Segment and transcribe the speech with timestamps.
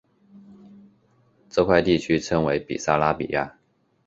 [1.47, 3.55] 这块地区称为比萨拉比亚。